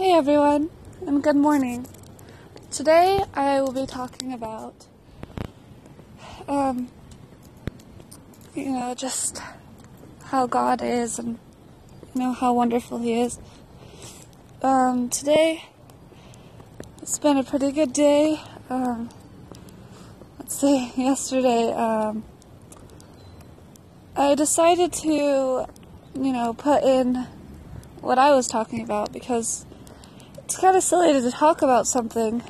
[0.00, 0.70] Hey everyone,
[1.06, 1.86] and good morning.
[2.70, 4.86] Today I will be talking about,
[6.48, 6.88] um,
[8.54, 9.42] you know, just
[10.24, 11.38] how God is and,
[12.14, 13.38] you know, how wonderful He is.
[14.62, 15.64] Um, today
[17.02, 18.40] it's been a pretty good day.
[18.70, 19.10] Um,
[20.38, 22.24] let's see, yesterday, um,
[24.16, 25.66] I decided to,
[26.14, 27.26] you know, put in
[28.00, 29.66] what I was talking about because
[30.50, 32.42] it's kind of silly to talk about something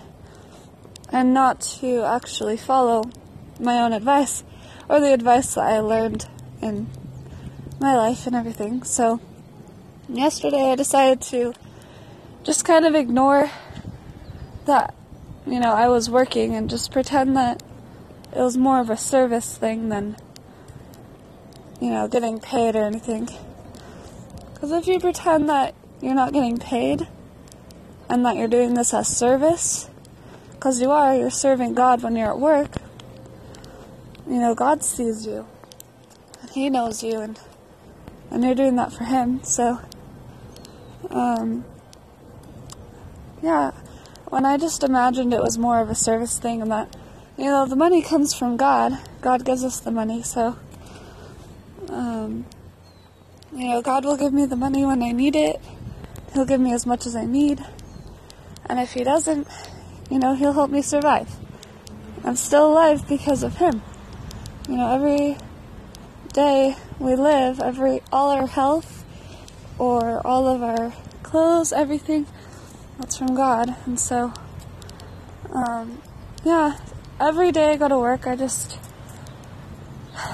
[1.12, 3.04] and not to actually follow
[3.58, 4.42] my own advice
[4.88, 6.26] or the advice that I learned
[6.62, 6.88] in
[7.78, 8.84] my life and everything.
[8.84, 9.20] So,
[10.08, 11.52] yesterday I decided to
[12.42, 13.50] just kind of ignore
[14.64, 14.94] that,
[15.46, 17.62] you know, I was working and just pretend that
[18.34, 20.16] it was more of a service thing than,
[21.82, 23.28] you know, getting paid or anything.
[24.54, 27.06] Because if you pretend that you're not getting paid,
[28.10, 29.88] and that you're doing this as service,
[30.52, 32.74] because you are, you're serving God when you're at work.
[34.26, 35.46] You know, God sees you,
[36.42, 37.38] and He knows you, and
[38.30, 39.42] and you're doing that for Him.
[39.44, 39.78] So,
[41.10, 41.64] um,
[43.42, 43.70] yeah,
[44.26, 46.94] when I just imagined it was more of a service thing, and that
[47.38, 48.98] you know the money comes from God.
[49.20, 50.58] God gives us the money, so.
[51.88, 52.44] Um,
[53.52, 55.60] you know, God will give me the money when I need it.
[56.32, 57.64] He'll give me as much as I need.
[58.70, 59.48] And if he doesn't,
[60.08, 61.28] you know, he'll help me survive.
[62.22, 63.82] I'm still alive because of him.
[64.68, 65.38] You know, every
[66.32, 69.04] day we live, every all our health
[69.76, 70.92] or all of our
[71.24, 72.28] clothes, everything,
[72.96, 73.74] that's from God.
[73.86, 74.32] And so,
[75.52, 76.00] um,
[76.44, 76.78] yeah,
[77.18, 78.78] every day I go to work, I just,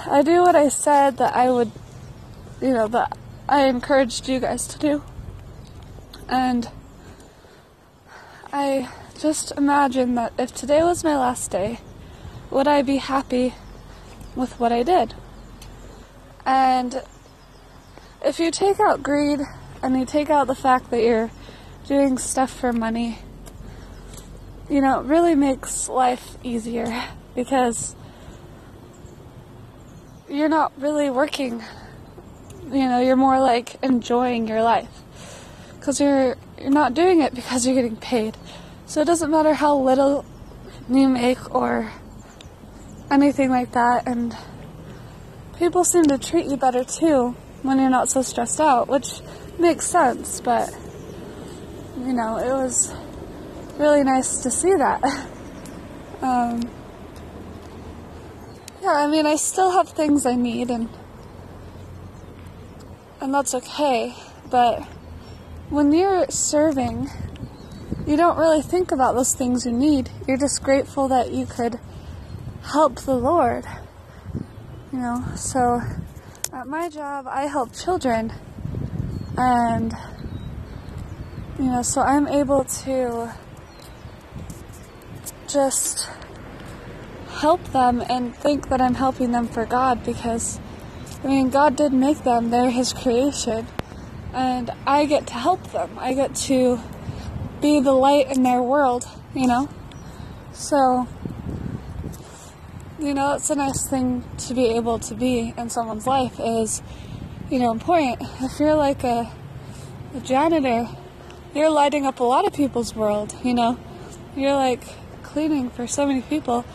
[0.07, 1.73] I do what I said that I would,
[2.61, 3.17] you know, that
[3.49, 5.03] I encouraged you guys to do.
[6.29, 6.69] And
[8.53, 11.81] I just imagine that if today was my last day,
[12.51, 13.55] would I be happy
[14.37, 15.15] with what I did?
[16.45, 17.03] And
[18.25, 19.41] if you take out greed
[19.83, 21.31] and you take out the fact that you're
[21.89, 23.19] doing stuff for money,
[24.71, 27.97] you know, it really makes life easier because
[30.29, 31.65] you're not really working.
[32.67, 34.89] You know, you're more like enjoying your life
[35.87, 38.37] because you're you're not doing it because you're getting paid.
[38.87, 40.25] So it doesn't matter how little
[40.91, 41.93] you make or
[43.09, 44.09] anything like that.
[44.09, 44.37] And
[45.61, 49.21] people seem to treat you better too when you're not so stressed out, which
[49.61, 50.41] makes sense.
[50.41, 50.77] But
[52.01, 52.93] you know, it was
[53.79, 55.05] really nice to see that.
[56.21, 56.69] um,
[58.83, 60.89] yeah, I mean, I still have things I need, and
[63.21, 64.17] and that's okay.
[64.51, 64.85] But
[65.71, 67.11] when you're serving,
[68.07, 70.11] you don't really think about those things you need.
[70.27, 71.81] You're just grateful that you could
[72.63, 73.65] help the Lord.
[74.93, 75.81] You know, so
[76.53, 78.33] at my job, I help children,
[79.37, 79.93] and
[81.59, 83.33] you know, so I'm able to
[85.49, 86.09] just
[87.29, 90.61] help them and think that I'm helping them for God because
[91.25, 93.67] I mean, God did make them, they're His creation
[94.37, 95.99] and I get to help them.
[95.99, 96.79] I get to
[97.63, 99.71] be the light in their world, you know?
[100.53, 101.09] So,
[102.99, 106.83] you know, it's a nice thing to be able to be in someone's life is,
[107.51, 108.19] you know, important.
[108.43, 109.33] If you're like a,
[110.15, 110.87] a janitor,
[111.55, 113.79] you're lighting up a lot of people's world, you know?
[114.37, 114.83] You're like
[115.23, 116.67] cleaning for so many people.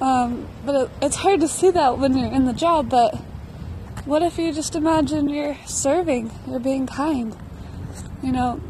[0.00, 3.14] Um, but it, it's hard to see that when you're in the job, but
[4.06, 7.36] what if you just imagine you're serving, you're being kind?
[8.22, 8.60] You know,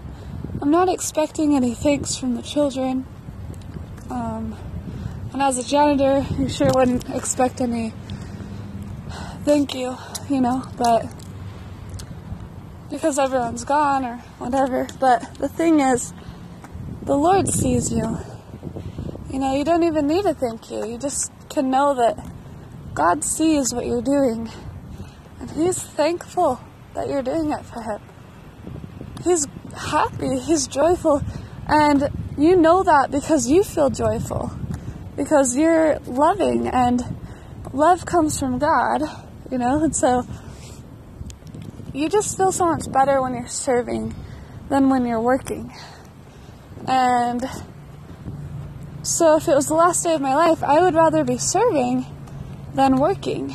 [0.63, 3.07] I'm not expecting any thanks from the children.
[4.09, 4.57] Um,
[5.35, 7.93] and as a janitor, you sure wouldn't expect any
[9.45, 9.99] thank you,
[10.31, 11.07] you know, but
[12.89, 14.89] because everyone's gone or whatever.
[14.99, 16.15] But the thing is,
[17.03, 18.19] the Lord sees you.
[19.31, 20.87] You know, you don't even need a thank you.
[20.87, 22.27] You just can know that
[22.95, 24.51] God sees what you're doing
[25.57, 26.61] he's thankful
[26.95, 28.01] that you're doing it for him.
[29.25, 31.23] He's happy, he's joyful,
[31.67, 34.53] and you know that because you feel joyful.
[35.17, 37.03] Because you're loving, and
[37.73, 39.03] love comes from God,
[39.51, 40.27] you know, and so
[41.95, 44.15] you just feel so much better when you're serving
[44.69, 45.73] than when you're working.
[46.87, 47.43] And
[49.03, 52.05] so if it was the last day of my life, I would rather be serving
[52.75, 53.55] than working.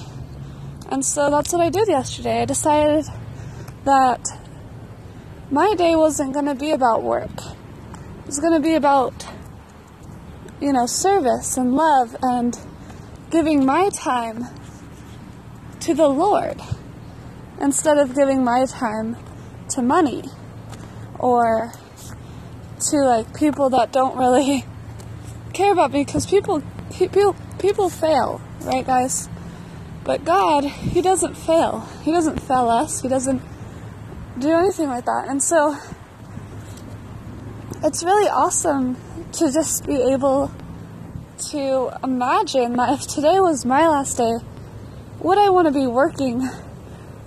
[0.92, 2.42] And so that's what I did yesterday.
[2.42, 3.06] I decided
[3.86, 4.28] that
[5.50, 7.32] my day wasn't going to be about work.
[7.32, 9.26] It was going to be about,
[10.60, 12.60] you know, service and love and
[13.30, 14.48] giving my time
[15.80, 16.60] to the Lord
[17.62, 19.16] instead of giving my time
[19.70, 20.26] to money
[21.20, 21.72] or
[22.90, 24.66] to like people that don't really
[25.54, 26.62] care about me because people
[26.92, 29.30] people people fail, right guys?
[30.12, 31.88] But God, he doesn't fail.
[32.04, 33.02] He doesn't fail us.
[33.02, 33.42] He doesn't
[34.38, 35.30] do anything like that.
[35.30, 35.78] And so
[37.82, 38.98] it's really awesome
[39.32, 40.52] to just be able
[41.52, 44.34] to imagine that if today was my last day,
[45.22, 46.46] would I want to be working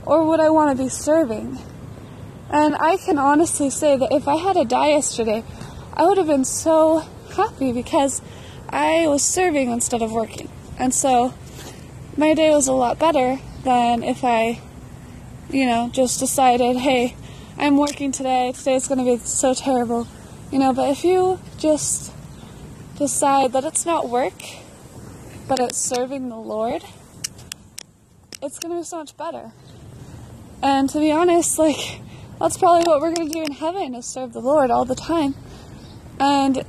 [0.05, 1.59] or would I want to be serving?
[2.51, 5.43] And I can honestly say that if I had to die yesterday,
[5.95, 6.99] I would have been so
[7.35, 8.21] happy because
[8.69, 10.51] I was serving instead of working.
[10.79, 11.33] And so
[12.17, 14.61] my day was a lot better than if I,
[15.51, 17.17] you know, just decided, hey,
[17.57, 20.07] I'm working today, today's going to be so terrible.
[20.53, 22.13] You know, but if you just
[22.97, 24.35] decide that it's not work,
[25.49, 26.85] but it's serving the Lord,
[28.41, 29.53] it's going to be so much better.
[30.63, 32.01] And to be honest, like,
[32.39, 34.95] that's probably what we're going to do in heaven is serve the Lord all the
[34.95, 35.35] time.
[36.21, 36.65] And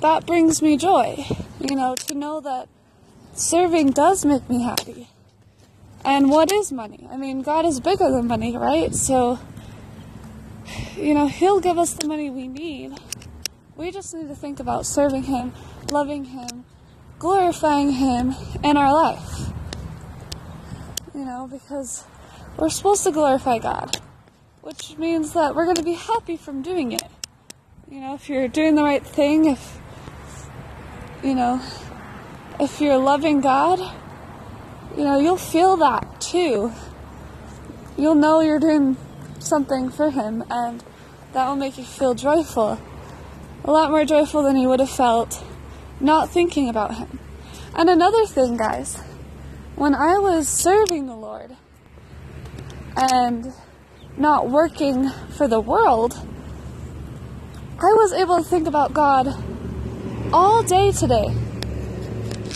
[0.00, 1.26] that brings me joy,
[1.60, 2.68] you know, to know that
[3.38, 5.08] serving does make me happy.
[6.04, 7.08] And what is money?
[7.10, 8.94] I mean, God is bigger than money, right?
[8.94, 9.38] So,
[10.96, 12.92] you know, He'll give us the money we need.
[13.76, 15.52] We just need to think about serving Him,
[15.90, 16.64] loving Him,
[17.18, 19.50] glorifying Him in our life.
[21.14, 22.04] You know, because
[22.58, 23.96] we're supposed to glorify God,
[24.60, 27.02] which means that we're going to be happy from doing it.
[27.90, 29.78] You know, if you're doing the right thing, if,
[31.22, 31.60] you know,
[32.60, 33.78] if you're loving God,
[34.96, 36.72] you know, you'll feel that too.
[37.96, 38.96] You'll know you're doing
[39.40, 40.82] something for Him, and
[41.32, 42.80] that will make you feel joyful.
[43.64, 45.42] A lot more joyful than you would have felt
[46.00, 47.18] not thinking about Him.
[47.74, 48.96] And another thing, guys,
[49.74, 51.56] when I was serving the Lord
[52.96, 53.52] and
[54.16, 56.16] not working for the world,
[57.78, 59.34] I was able to think about God
[60.32, 61.34] all day today.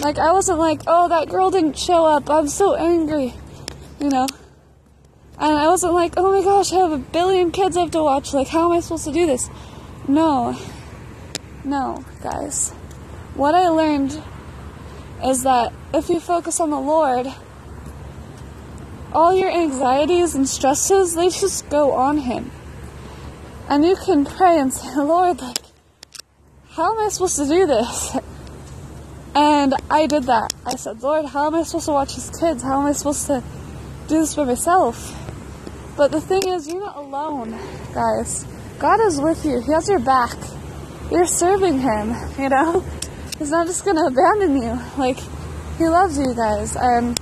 [0.00, 2.30] Like, I wasn't like, oh, that girl didn't show up.
[2.30, 3.34] I'm so angry.
[4.00, 4.26] You know?
[5.40, 8.02] And I wasn't like, oh my gosh, I have a billion kids I have to
[8.02, 8.32] watch.
[8.32, 9.48] Like, how am I supposed to do this?
[10.06, 10.56] No.
[11.64, 12.70] No, guys.
[13.34, 14.20] What I learned
[15.24, 17.26] is that if you focus on the Lord,
[19.12, 22.50] all your anxieties and stresses, they just go on Him.
[23.68, 25.58] And you can pray and say, Lord, like,
[26.70, 28.16] how am I supposed to do this?
[29.58, 30.54] And I did that.
[30.64, 32.62] I said, Lord, how am I supposed to watch these kids?
[32.62, 33.42] How am I supposed to
[34.06, 34.96] do this for myself?
[35.96, 37.58] But the thing is, you're not alone,
[37.92, 38.46] guys.
[38.78, 39.60] God is with you.
[39.60, 40.36] He has your back.
[41.10, 42.84] You're serving Him, you know?
[43.36, 44.78] He's not just gonna abandon you.
[44.96, 45.18] Like,
[45.76, 46.76] He loves you guys.
[46.76, 47.18] And,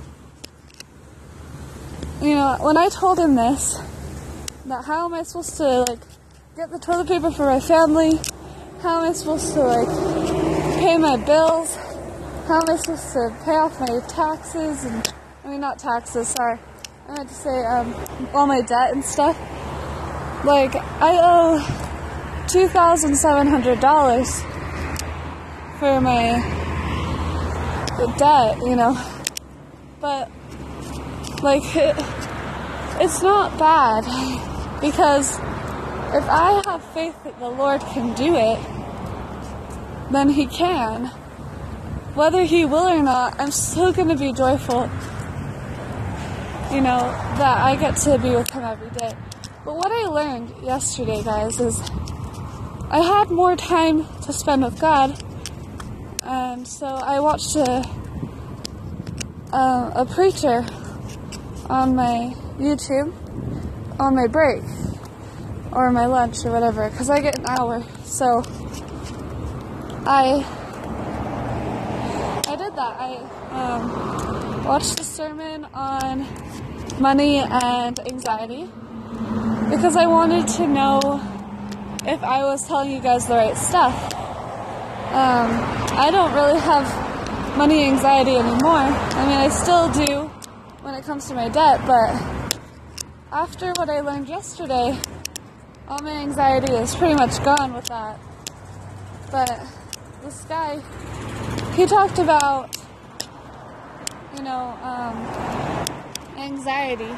[2.21, 3.81] you know, when I told Him this,
[4.67, 6.01] that how am I supposed to, like,
[6.55, 8.19] get the toilet paper for my family?
[8.83, 11.75] How am I supposed to, like, pay my bills?
[12.47, 15.13] How am supposed to pay off my taxes and
[15.43, 16.57] I mean not taxes, sorry.
[17.09, 17.93] I had to say um,
[18.33, 19.37] all my debt and stuff.
[20.45, 24.39] Like I owe two thousand seven hundred dollars
[25.77, 26.39] for my
[28.17, 28.97] debt, you know.
[29.99, 30.31] But
[31.43, 31.95] like it,
[33.01, 34.05] it's not bad
[34.79, 35.33] because
[36.15, 41.11] if I have faith that the Lord can do it, then He can
[42.17, 44.89] whether he will or not, I'm still going to be joyful,
[46.71, 46.99] you know,
[47.37, 49.15] that I get to be with him every day.
[49.63, 51.79] But what I learned yesterday, guys, is
[52.89, 55.21] I had more time to spend with God,
[56.23, 57.85] and so I watched a,
[59.53, 60.65] uh, a preacher
[61.69, 63.13] on my YouTube
[63.99, 64.63] on my break
[65.71, 67.83] or my lunch or whatever, because I get an hour.
[68.03, 68.41] So
[70.05, 70.45] I
[72.77, 72.95] that.
[72.99, 73.15] I
[73.57, 76.27] um, watched a sermon on
[76.99, 78.69] money and anxiety
[79.71, 80.99] because I wanted to know
[82.05, 83.95] if I was telling you guys the right stuff.
[84.13, 85.49] Um,
[85.97, 88.85] I don't really have money anxiety anymore.
[89.17, 90.27] I mean, I still do
[90.83, 92.13] when it comes to my debt, but
[93.31, 94.95] after what I learned yesterday,
[95.87, 98.19] all my anxiety is pretty much gone with that.
[99.31, 99.65] But
[100.23, 100.79] this guy
[101.77, 102.75] he talked about,
[104.35, 105.15] you know, um,
[106.35, 107.13] anxiety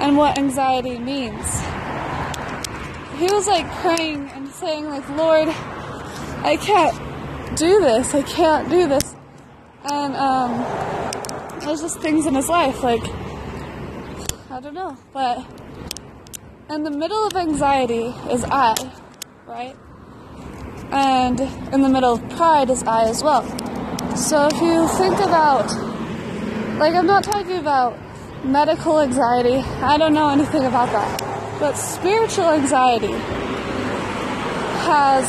[0.00, 1.60] and what anxiety means.
[3.18, 5.48] he was like praying and saying like, Lord,
[6.42, 6.96] I can't
[7.58, 8.14] do this.
[8.14, 9.14] I can't do this.
[9.92, 13.04] And um, there's just things in his life like
[14.50, 15.44] I don't know, but
[16.70, 18.74] in the middle of anxiety is I,
[19.46, 19.76] right?
[20.90, 21.38] And
[21.74, 23.42] in the middle of pride is I as well.
[24.16, 25.66] So if you think about,
[26.78, 27.98] like, I'm not talking about
[28.44, 31.58] medical anxiety, I don't know anything about that.
[31.58, 33.12] But spiritual anxiety
[34.86, 35.28] has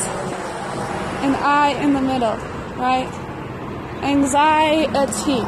[1.26, 2.38] an I in the middle,
[2.78, 3.08] right?
[4.04, 5.42] Anxiety,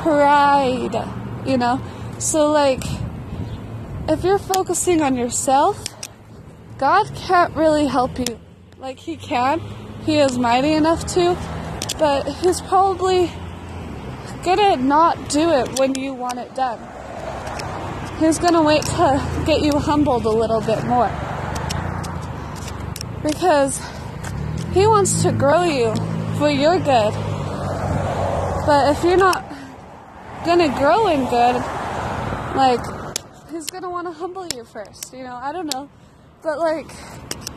[0.00, 1.78] pride, you know?
[2.18, 2.82] So, like,
[4.08, 5.84] if you're focusing on yourself,
[6.78, 8.40] God can't really help you.
[8.78, 9.60] Like, He can,
[10.06, 11.36] He is mighty enough to,
[11.98, 13.30] but He's probably
[14.44, 16.78] gonna not do it when you want it done.
[18.18, 21.10] He's gonna wait to get you humbled a little bit more.
[23.22, 23.80] Because
[24.72, 25.94] He wants to grow you
[26.38, 27.12] for your good.
[28.66, 29.44] But if you're not
[30.44, 31.56] gonna grow in good,
[32.56, 32.80] like,
[33.50, 35.34] he's gonna want to humble you first, you know?
[35.34, 35.88] I don't know.
[36.42, 36.88] But, like,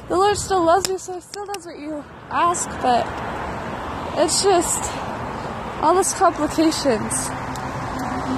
[0.10, 3.06] the Lord still loves you, so he still does what you ask, but
[4.15, 4.91] it's just
[5.82, 7.27] all this complications.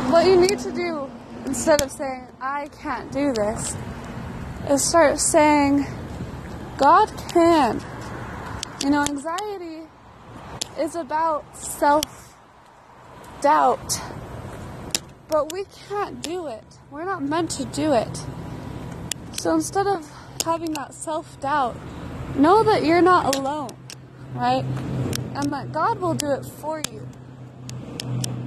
[0.10, 1.10] What you need to do
[1.46, 3.76] instead of saying, I can't do this,
[4.70, 5.86] is start saying,
[6.78, 7.82] God can.
[8.84, 9.82] You know, anxiety
[10.80, 12.36] is about self
[13.42, 14.02] doubt.
[15.28, 16.64] But we can't do it.
[16.90, 18.26] We're not meant to do it.
[19.34, 20.10] So instead of
[20.44, 21.76] having that self doubt,
[22.36, 23.70] know that you're not alone,
[24.34, 24.66] right?
[25.36, 27.08] And that God will do it for you.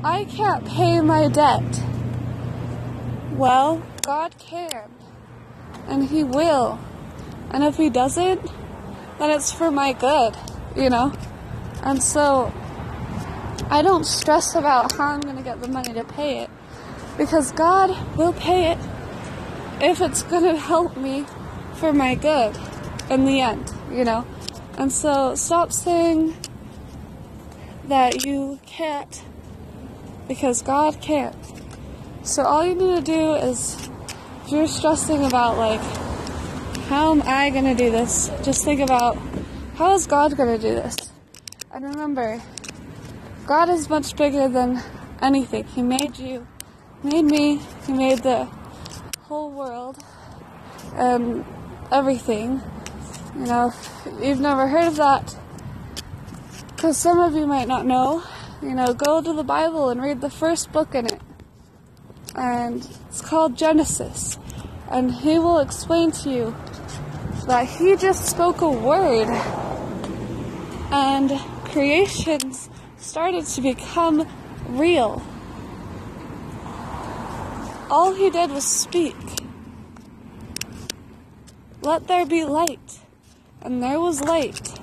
[0.02, 1.82] I can't pay my debt.
[3.32, 4.90] Well, God can.
[5.86, 6.78] And He will.
[7.50, 8.40] And if He doesn't,
[9.18, 10.34] then it's for my good,
[10.76, 11.12] you know?
[11.82, 12.52] And so
[13.70, 16.50] I don't stress about how I'm going to get the money to pay it
[17.18, 18.78] because God will pay it
[19.80, 21.26] if it's going to help me
[21.74, 22.56] for my good
[23.10, 24.26] in the end, you know?
[24.76, 26.36] And so stop saying
[27.88, 29.22] that you can't
[30.26, 31.34] because God can't.
[32.22, 33.88] So all you need to do is,
[34.44, 35.80] if you're stressing about, like,
[36.88, 38.30] how am I going to do this?
[38.42, 39.16] Just think about,
[39.76, 40.96] how is God going to do this?
[41.72, 42.40] And remember,
[43.46, 44.82] God is much bigger than
[45.22, 45.64] anything.
[45.64, 46.46] He made you
[47.02, 48.44] made me, he made the
[49.22, 49.96] whole world
[50.94, 51.44] and
[51.92, 52.60] everything.
[53.34, 55.36] You know, if you've never heard of that,
[56.78, 58.22] because some of you might not know,
[58.62, 61.20] you know, go to the Bible and read the first book in it.
[62.36, 64.38] And it's called Genesis.
[64.88, 66.56] And he will explain to you
[67.48, 69.26] that he just spoke a word
[70.92, 71.30] and
[71.64, 74.28] creations started to become
[74.68, 75.20] real.
[77.90, 79.16] All he did was speak.
[81.82, 83.00] Let there be light.
[83.62, 84.77] And there was light.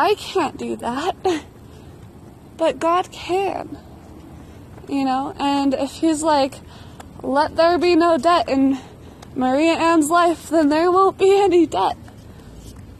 [0.00, 1.14] I can't do that.
[2.56, 3.76] But God can.
[4.88, 6.54] You know, and if he's like,
[7.22, 8.78] let there be no debt in
[9.34, 11.98] Maria Ann's life, then there won't be any debt.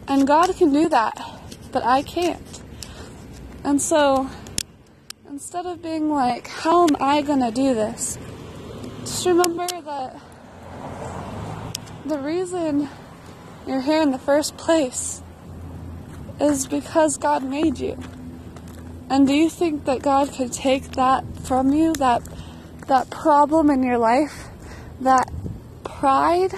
[0.09, 1.19] And God can do that,
[1.73, 2.62] but I can't.
[3.64, 4.28] And so,
[5.26, 8.19] instead of being like, how am I gonna do this?
[9.00, 10.21] Just remember that
[12.04, 12.90] the reason
[13.66, 15.23] you're here in the first place
[16.41, 17.99] is because God made you.
[19.11, 22.23] And do you think that God could take that from you, that
[22.87, 24.49] that problem in your life,
[25.01, 25.31] that
[25.85, 26.53] pride?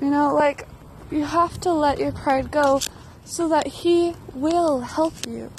[0.00, 0.68] You know, like
[1.10, 2.80] you have to let your pride go
[3.24, 5.50] so that he will help you.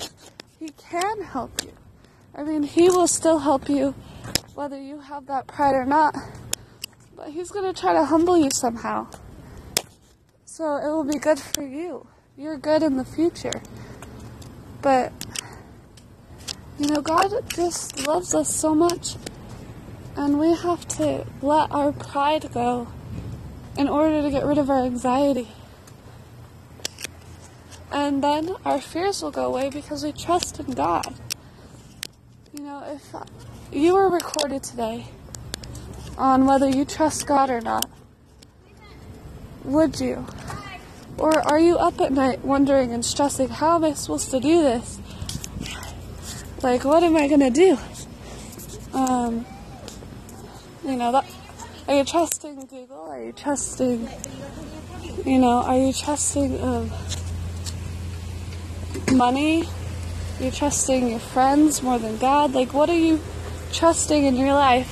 [0.60, 1.74] He can help you.
[2.36, 3.96] I mean, he will still help you
[4.56, 6.16] whether you have that pride or not.
[7.16, 9.08] But he's going to try to humble you somehow.
[10.52, 12.08] So it will be good for you.
[12.36, 13.62] You're good in the future.
[14.82, 15.14] But,
[16.78, 19.16] you know, God just loves us so much.
[20.18, 22.88] And we have to let our pride go
[23.78, 25.48] in order to get rid of our anxiety.
[27.92, 31.16] And then our fears will go away because we trust in God.
[32.54, 33.16] You know, if
[33.72, 35.06] you were recorded today
[36.18, 37.89] on whether you trust God or not,
[39.70, 40.26] would you?
[41.18, 44.62] Or are you up at night wondering and stressing, how am I supposed to do
[44.62, 45.00] this?
[46.64, 47.78] Like, what am I going to do?
[48.94, 49.46] Um,
[50.84, 51.26] you know, that,
[51.88, 53.08] Are you trusting Google?
[53.10, 54.10] Are you trusting,
[55.26, 56.92] you know, are you trusting um,
[59.12, 59.64] money?
[60.40, 62.54] Are you trusting your friends more than God?
[62.54, 63.20] Like, what are you
[63.74, 64.90] trusting in your life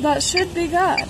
[0.00, 1.08] that should be God?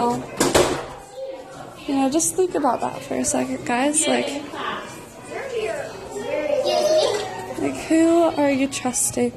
[0.00, 0.16] So,
[1.86, 4.08] you know, just think about that for a second, guys.
[4.08, 4.28] Like,
[7.58, 9.30] like who are you trusting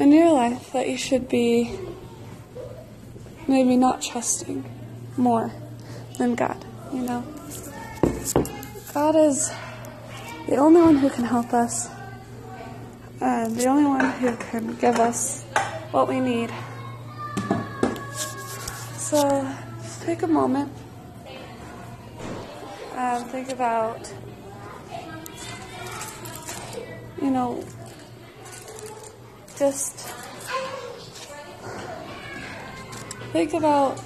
[0.00, 1.78] in your life that you should be
[3.46, 4.64] maybe not trusting
[5.18, 5.52] more
[6.16, 6.64] than God?
[6.90, 7.24] You know,
[8.94, 9.52] God is
[10.48, 11.90] the only one who can help us,
[13.20, 15.42] and the only one who can give us
[15.90, 16.50] what we need.
[19.04, 19.54] So,
[20.00, 20.72] take a moment
[22.96, 24.10] and think about,
[27.20, 27.62] you know,
[29.58, 30.08] just
[33.32, 34.00] think about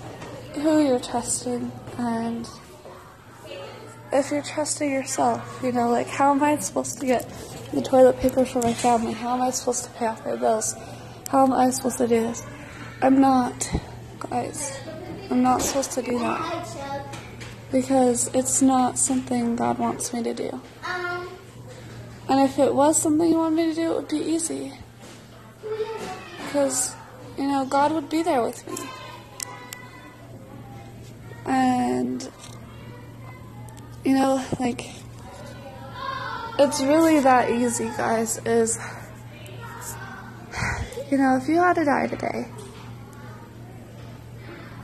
[0.54, 2.48] who you're trusting and
[4.12, 7.24] if you're trusting yourself, you know, like how am I supposed to get
[7.72, 9.12] the toilet paper for my family?
[9.12, 10.74] How am I supposed to pay off my bills?
[11.28, 12.42] How am I supposed to do this?
[13.00, 13.70] I'm not,
[14.20, 14.78] guys.
[15.30, 16.76] I'm not supposed to do that.
[17.70, 20.60] Because it's not something God wants me to do.
[22.28, 24.72] And if it was something He wanted me to do, it would be easy.
[26.46, 26.94] Because,
[27.36, 28.88] you know, God would be there with me.
[31.46, 32.28] And,
[34.04, 34.86] you know, like,
[36.58, 38.78] it's really that easy, guys, is,
[41.10, 42.48] you know, if you had to die today,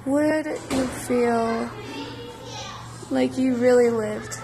[0.06, 1.70] would you feel
[3.10, 4.36] like you really lived?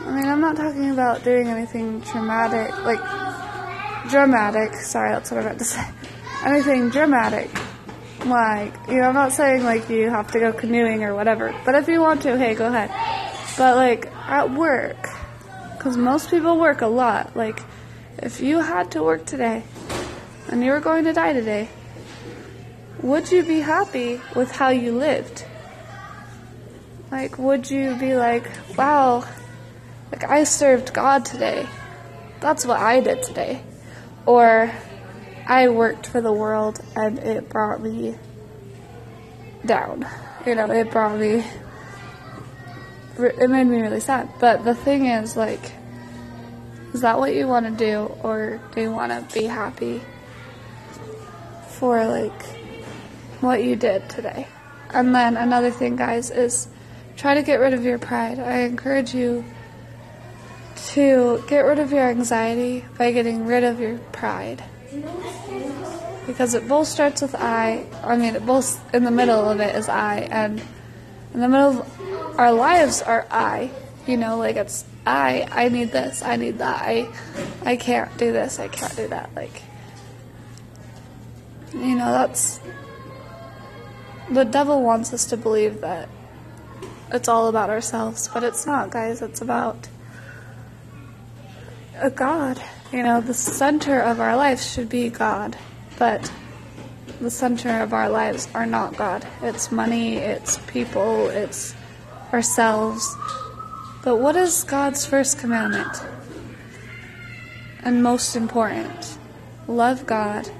[0.00, 3.00] I mean, I'm not talking about doing anything traumatic, like
[4.10, 4.74] dramatic.
[4.74, 5.84] Sorry, that's what I meant to say.
[6.44, 7.50] Anything dramatic.
[8.26, 11.74] Like, you know, I'm not saying like you have to go canoeing or whatever, but
[11.74, 12.90] if you want to, hey, go ahead.
[13.56, 15.08] But like at work,
[15.76, 17.34] because most people work a lot.
[17.34, 17.60] Like,
[18.18, 19.64] if you had to work today
[20.48, 21.68] and you were going to die today,
[23.02, 25.44] would you be happy with how you lived?
[27.10, 29.24] Like, would you be like, wow,
[30.10, 31.66] like I served God today?
[32.40, 33.62] That's what I did today.
[34.26, 34.72] Or
[35.46, 38.16] I worked for the world and it brought me
[39.64, 40.06] down.
[40.46, 41.44] You know, it brought me,
[43.18, 44.28] it made me really sad.
[44.40, 45.72] But the thing is, like,
[46.92, 48.14] is that what you want to do?
[48.22, 50.02] Or do you want to be happy
[51.68, 52.63] for, like,
[53.40, 54.46] what you did today.
[54.90, 56.68] And then another thing, guys, is
[57.16, 58.38] try to get rid of your pride.
[58.38, 59.44] I encourage you
[60.92, 64.62] to get rid of your anxiety by getting rid of your pride.
[66.26, 69.74] Because it both starts with I, I mean, it both in the middle of it
[69.74, 70.62] is I, and
[71.34, 73.70] in the middle of our lives are I.
[74.06, 77.08] You know, like it's I, I need this, I need that, I,
[77.64, 79.30] I can't do this, I can't do that.
[79.34, 79.62] Like,
[81.72, 82.60] you know, that's
[84.30, 86.08] the devil wants us to believe that
[87.12, 89.22] it's all about ourselves, but it's not, guys.
[89.22, 89.88] It's about
[91.96, 92.60] a God.
[92.92, 95.56] You know, the center of our lives should be God,
[95.98, 96.32] but
[97.20, 99.26] the center of our lives are not God.
[99.42, 101.74] It's money, it's people, it's
[102.32, 103.16] ourselves.
[104.02, 106.02] But what is God's first commandment?
[107.82, 109.18] And most important,
[109.68, 110.50] love God.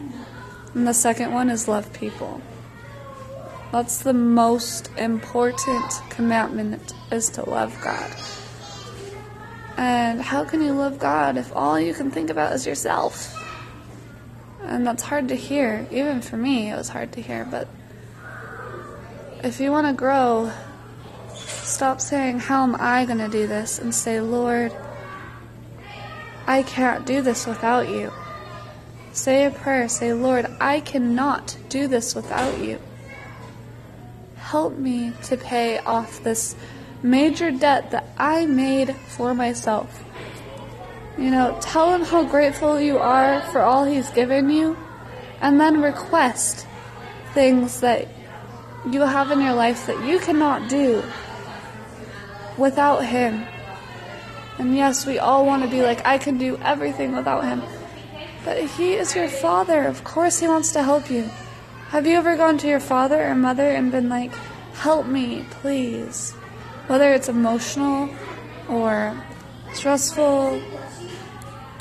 [0.75, 2.41] And the second one is love people.
[3.75, 8.09] That's the most important commandment is to love God.
[9.77, 13.37] And how can you love God if all you can think about is yourself?
[14.63, 15.89] And that's hard to hear.
[15.91, 17.45] Even for me, it was hard to hear.
[17.51, 17.67] But
[19.43, 20.53] if you want to grow,
[21.35, 23.81] stop saying, How am I going to do this?
[23.81, 24.73] and say, Lord,
[26.47, 28.13] I can't do this without you.
[29.13, 29.89] Say a prayer.
[29.89, 32.79] Say, Lord, I cannot do this without you
[34.55, 36.55] help me to pay off this
[37.03, 40.05] major debt that I made for myself.
[41.19, 44.77] You know, tell him how grateful you are for all he's given you,
[45.41, 46.69] and then request
[47.33, 48.07] things that
[48.89, 51.03] you have in your life that you cannot do
[52.57, 53.45] without him.
[54.61, 57.61] And yes, we all want to be like, I can do everything without him.
[58.45, 59.83] But he is your father.
[59.83, 61.29] Of course, he wants to help you.
[61.95, 64.35] Have you ever gone to your father or mother and been like,
[64.75, 66.33] help me, please?
[66.89, 68.11] Whether it's emotional
[68.69, 69.17] or
[69.75, 70.61] stressful.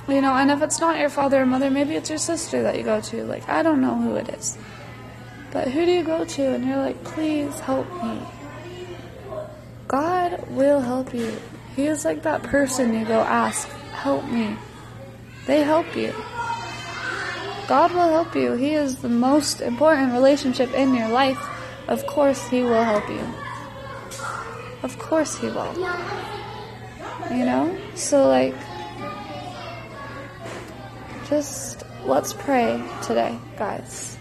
[0.08, 2.78] You know, and if it's not your father or mother, maybe it's your sister that
[2.78, 3.24] you go to.
[3.24, 4.56] Like, I don't know who it is.
[5.52, 8.22] But who do you go to and you're like, please help me?
[9.88, 11.36] God will help you.
[11.76, 14.58] He is like that person you go ask, help me.
[15.48, 16.14] They help you.
[17.68, 18.54] God will help you.
[18.54, 21.40] He is the most important relationship in your life.
[21.88, 23.26] Of course, He will help you.
[24.84, 25.74] Of course, He will.
[27.32, 27.78] You know?
[27.96, 28.56] So, like,
[31.30, 34.18] just let's pray today, guys.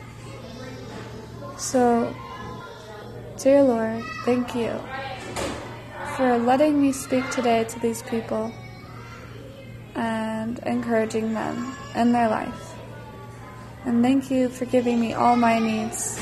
[1.59, 2.15] So,
[3.39, 4.71] dear Lord, thank you
[6.17, 8.53] for letting me speak today to these people
[9.95, 12.72] and encouraging them in their life.
[13.85, 16.21] And thank you for giving me all my needs.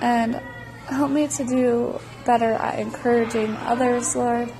[0.00, 0.40] And
[0.86, 4.52] help me to do better at encouraging others, Lord,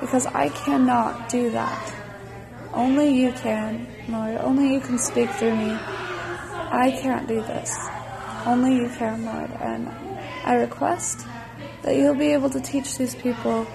[0.00, 1.94] because I cannot do that.
[2.72, 4.36] Only you can, Lord.
[4.36, 5.70] Only you can speak through me.
[5.72, 7.76] I can't do this.
[8.44, 9.50] Only you can, Lord.
[9.50, 9.88] And
[10.44, 11.26] I request
[11.82, 13.66] that you'll be able to teach these people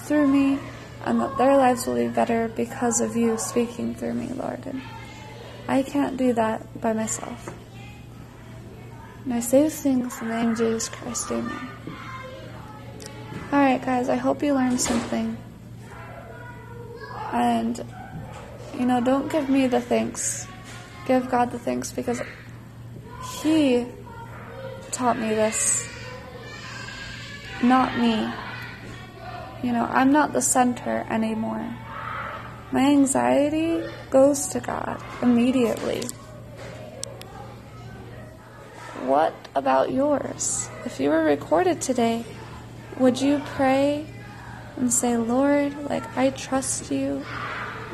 [0.00, 0.58] through me
[1.04, 4.64] and that their lives will be better because of you speaking through me, Lord.
[4.66, 4.82] And
[5.68, 7.54] I can't do that by myself.
[9.24, 11.30] And I say these things in the name of Jesus Christ.
[11.30, 11.68] Amen.
[13.52, 15.36] Alright, guys, I hope you learned something.
[17.32, 17.84] And,
[18.78, 20.46] you know, don't give me the thanks.
[21.06, 22.22] Give God the thanks because
[23.42, 23.86] He
[24.90, 25.86] taught me this,
[27.62, 28.26] not me.
[29.62, 31.68] You know, I'm not the center anymore.
[32.70, 36.02] My anxiety goes to God immediately.
[39.04, 40.68] What about yours?
[40.84, 42.26] If you were recorded today,
[42.98, 44.06] would you pray
[44.76, 47.24] and say, Lord, like, I trust you.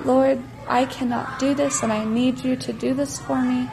[0.05, 3.71] Lord, I cannot do this and I need you to do this for me.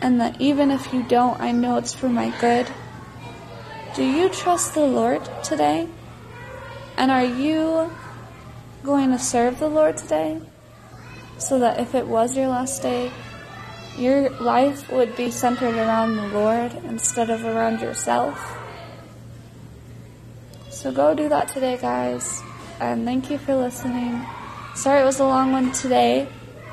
[0.00, 2.68] And that even if you don't, I know it's for my good.
[3.94, 5.88] Do you trust the Lord today?
[6.96, 7.90] And are you
[8.88, 10.40] going to serve the Lord today?
[11.36, 13.12] So that if it was your last day,
[13.98, 18.56] your life would be centered around the Lord instead of around yourself.
[20.70, 22.42] So go do that today, guys.
[22.80, 24.24] And thank you for listening.
[24.74, 26.26] Sorry it was a long one today.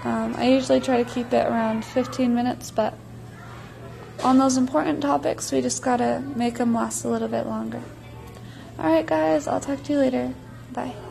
[0.05, 2.93] Um, I usually try to keep it around 15 minutes, but
[4.23, 7.81] on those important topics, we just gotta make them last a little bit longer.
[8.79, 10.33] Alright, guys, I'll talk to you later.
[10.71, 11.04] Bye.